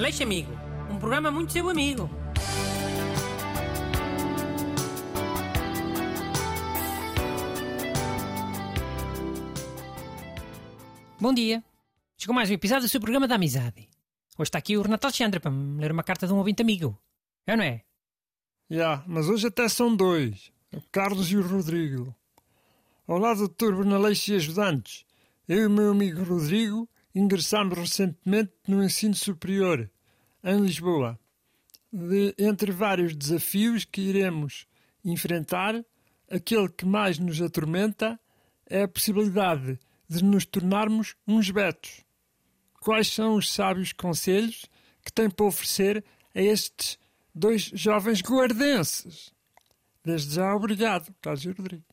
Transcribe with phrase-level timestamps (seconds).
[0.00, 0.50] Aleixo Amigo,
[0.90, 2.08] um programa muito seu amigo.
[11.20, 11.62] Bom dia.
[12.16, 13.90] Chegou mais um episódio do seu programa da amizade.
[14.38, 16.98] Hoje está aqui o Renato Alexandre para me ler uma carta de um ouvinte amigo.
[17.46, 17.84] É não é?
[18.70, 20.50] Já, yeah, mas hoje até são dois.
[20.72, 22.16] O Carlos e o Rodrigo.
[23.06, 25.04] Olá, doutor Bernaleixo e ajudantes.
[25.46, 29.90] Eu e o meu amigo Rodrigo ingressámos recentemente no ensino superior,
[30.42, 31.18] em Lisboa.
[31.92, 34.66] De, entre vários desafios que iremos
[35.04, 35.84] enfrentar,
[36.30, 38.18] aquele que mais nos atormenta
[38.66, 39.78] é a possibilidade
[40.08, 42.04] de nos tornarmos uns betos.
[42.80, 44.66] Quais são os sábios conselhos
[45.04, 46.98] que tem para oferecer a estes
[47.34, 49.32] dois jovens guardenses?
[50.04, 51.84] Desde já, obrigado, Carlos Rodrigo.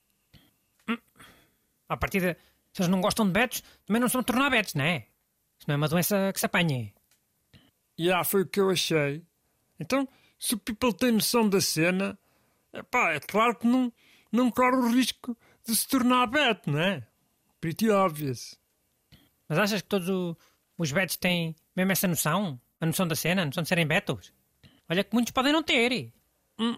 [1.90, 2.38] A partir de
[2.78, 5.08] se eles não gostam de betos, também não são tornar betos, não é?
[5.58, 6.94] Isso não é uma doença que se apanha.
[7.98, 9.26] Já, yeah, foi o que eu achei.
[9.80, 12.20] Então, se o people tem noção da cena,
[12.72, 13.92] epá, é claro que não,
[14.32, 15.36] não corre o risco
[15.66, 17.08] de se tornar beto, não é?
[17.60, 18.60] Pretty obvious.
[19.50, 20.38] Mas achas que todos o,
[20.78, 22.62] os betos têm mesmo essa noção?
[22.80, 23.42] A noção da cena?
[23.42, 24.32] A noção de serem betos?
[24.88, 26.14] Olha que muitos podem não ter.
[26.60, 26.78] Hum.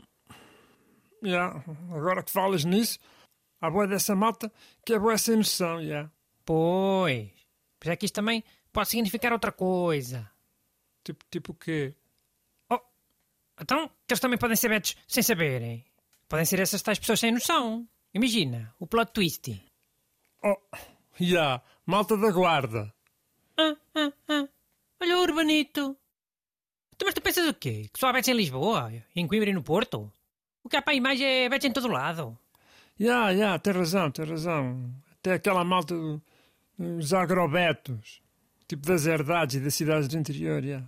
[1.22, 1.62] Yeah.
[1.92, 3.00] Agora que falas nisso,
[3.62, 4.52] Há boa dessa malta
[4.86, 5.88] que é boa sem noção, já.
[5.88, 6.12] Yeah.
[6.46, 7.30] Pois.
[7.80, 10.30] Pois é que isto também pode significar outra coisa.
[11.04, 11.94] Tipo, tipo o quê?
[12.70, 12.80] Oh,
[13.60, 15.86] então, que eles também podem ser betos sem saberem.
[16.28, 17.88] Podem ser essas tais pessoas sem noção.
[18.14, 19.62] Imagina, o plot twist.
[20.44, 20.56] Oh,
[21.20, 21.64] já, yeah.
[21.86, 22.94] malta da guarda.
[23.58, 24.48] Ah, ah, ah.
[25.02, 25.98] Olha o urbanito.
[26.98, 27.90] Tu, mas tu pensas o quê?
[27.94, 28.92] Que só há betos em Lisboa?
[29.16, 30.12] Em Coimbra e no Porto?
[30.64, 32.38] O que há para a imagem é betos em todo lado.
[33.00, 34.94] Ya, ya, tem razão, tem razão.
[35.12, 36.22] Até aquela malta do,
[36.78, 38.22] dos agrobetos,
[38.68, 40.84] tipo das herdades e das cidades do interior, ya.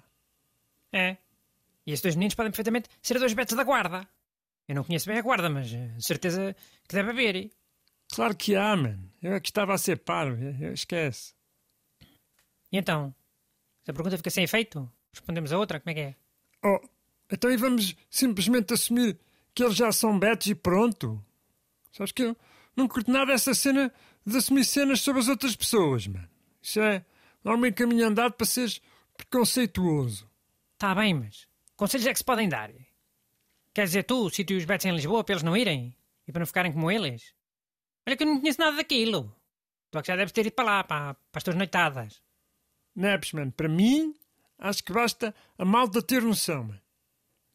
[0.91, 1.17] É.
[1.85, 4.07] E esses dois meninos podem perfeitamente ser dois betos da guarda.
[4.67, 6.55] Eu não conheço bem a guarda, mas eh, de certeza
[6.87, 7.51] que deve haver.
[8.13, 8.99] Claro que há, man.
[9.21, 11.33] Eu é que estava a ser parvo, esquece.
[12.71, 13.13] E então?
[13.83, 16.15] Se a pergunta fica sem efeito, respondemos a outra, como é que é?
[16.63, 16.79] Oh,
[17.31, 19.17] então e vamos simplesmente assumir
[19.53, 21.23] que eles já são betos e pronto?
[21.91, 22.37] Sabes que eu
[22.75, 23.93] não curto nada essa cena
[24.25, 26.29] de assumir cenas sobre as outras pessoas, mano.
[26.61, 27.05] Isso é
[27.43, 28.81] normalmente caminho andado para seres
[29.17, 30.29] preconceituoso.
[30.77, 32.71] Tá bem, mas conselhos é que se podem dar.
[33.73, 35.95] Quer dizer, tu sítio os betos em Lisboa para eles não irem?
[36.27, 37.33] E para não ficarem como eles?
[38.05, 39.33] Olha que eu não conheço nada daquilo.
[39.89, 42.21] Tu é que já deves ter ido para lá, para, para as tuas noitadas.
[42.95, 44.15] Neps, mano, para mim,
[44.57, 46.81] acho que basta a malta ter noção, mano.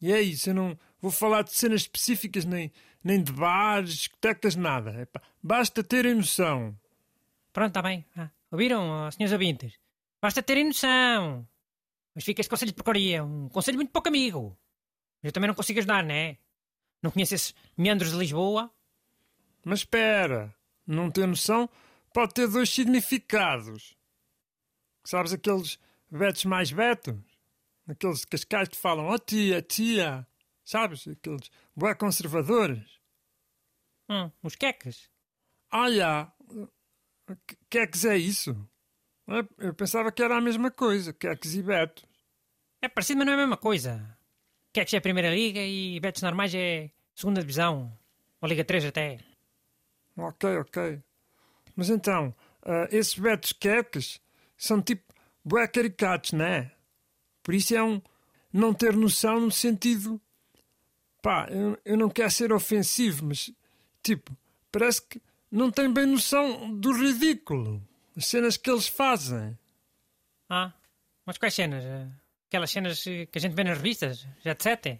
[0.01, 2.71] E é isso, eu não vou falar de cenas específicas, nem,
[3.03, 5.01] nem de bares, discotecas, nada.
[5.01, 6.77] Epá, basta terem noção.
[7.53, 8.05] Pronto, está bem.
[8.15, 9.79] Ah, ouviram, oh, senhores ouvintes?
[10.21, 11.47] Basta terem noção.
[12.13, 14.57] Mas fica este conselho de porcaria, um conselho muito pouco amigo.
[15.21, 16.37] Eu também não consigo ajudar, não é?
[17.01, 18.71] Não conheço esses meandros de Lisboa?
[19.63, 21.69] Mas espera, não ter noção
[22.13, 23.95] pode ter dois significados.
[25.03, 25.77] Sabes aqueles
[26.09, 27.15] betos mais betos?
[27.87, 30.25] Aqueles cascais que falam, oh tia, tia.
[30.67, 31.07] Sabes?
[31.07, 32.99] Aqueles bué conservadores.
[34.09, 35.09] Hum, os queques.
[35.71, 36.33] Ah, já.
[37.69, 38.69] Queques é isso?
[39.57, 42.03] Eu pensava que era a mesma coisa, queques e betos.
[42.81, 44.17] É parecido, mas não é a mesma coisa.
[44.73, 47.97] Queques é a primeira liga e betos normais é segunda divisão.
[48.41, 49.19] Ou liga 3 até.
[50.17, 51.01] Ok, ok.
[51.77, 54.19] Mas então, uh, esses betos queques
[54.57, 55.13] são tipo
[55.45, 56.75] bué caricatos, não é?
[57.41, 58.01] Por isso é um
[58.51, 60.21] não ter noção no sentido...
[61.21, 63.51] Pá, eu, eu não quero ser ofensivo, mas
[64.07, 64.37] Tipo,
[64.71, 67.85] parece que não tem bem noção do ridículo.
[68.15, 69.59] As cenas que eles fazem.
[70.49, 70.71] Ah,
[71.25, 71.83] mas quais cenas?
[72.47, 74.51] Aquelas cenas que a gente vê nas revistas, já?
[74.51, 74.99] Ya,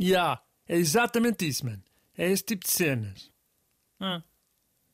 [0.00, 1.80] yeah, é exatamente isso, mano.
[2.18, 3.30] É esse tipo de cenas.
[4.00, 4.24] Ah.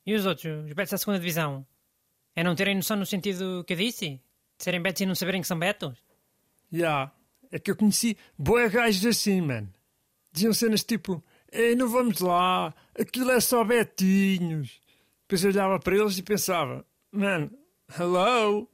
[0.05, 1.65] E os outros, os betos da segunda divisão?
[2.35, 4.21] É não terem noção no sentido que eu disse?
[4.59, 5.97] De serem betos e não saberem que são betos?
[6.71, 7.11] Ya, yeah.
[7.51, 9.73] é que eu conheci boé gajos assim, mano.
[10.31, 11.23] Diziam cenas tipo...
[11.51, 14.79] Ei, não vamos lá, aquilo é só betinhos.
[15.23, 17.51] Depois eu olhava para eles e pensava, mano,
[17.97, 18.69] hello,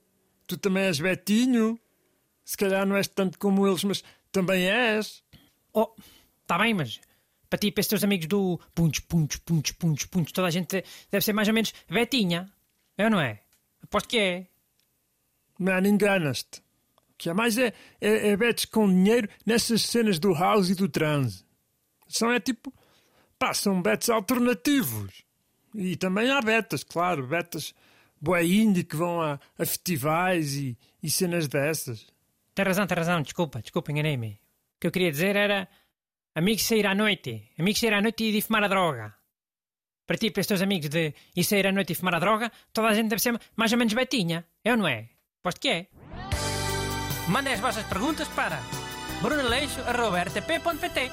[0.45, 1.79] tu também és betinho?
[2.43, 5.23] Se calhar não és tanto como eles, mas também és.
[5.73, 5.95] Oh,
[6.45, 6.99] tá bem, mas
[7.49, 10.83] para ti para os teus amigos do puntos, puntos, puntos, puntos, puntos, toda a gente
[11.09, 12.51] deve ser mais ou menos betinha.
[12.97, 13.41] É ou não é?
[13.81, 14.47] Aposto que é.
[15.57, 16.61] Mano, enganas-te
[17.17, 20.89] que há mais é, é, é betes com dinheiro nessas cenas do house e do
[20.89, 21.45] transe.
[22.07, 22.73] São é tipo,
[23.37, 25.23] pá, são betes alternativos.
[25.73, 27.73] E também há betas, claro, betas
[28.19, 32.07] boa indie que vão a, a festivais e, e, cenas dessas.
[32.53, 34.39] Tem razão, tem razão, desculpa, desculpa, enganei-me.
[34.77, 35.67] O que eu queria dizer era
[36.33, 39.13] amigos sair à noite, amigos sair à noite e de fumar a droga.
[40.07, 42.51] Para ti, para os teus amigos de ir sair à noite e fumar a droga,
[42.71, 45.09] toda a gente deve ser mais ou menos betinha, é ou não é?
[45.41, 45.87] Posto que é.
[47.27, 48.59] Mande as vossas perguntas para
[49.21, 51.11] brunaleixo.rtp.pt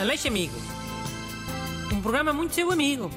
[0.00, 0.56] Aleixo Amigo.
[1.92, 3.08] Um programa muito seu amigo.